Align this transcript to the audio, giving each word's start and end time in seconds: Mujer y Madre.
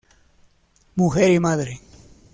Mujer 0.95 1.29
y 1.29 1.39
Madre. 1.39 1.79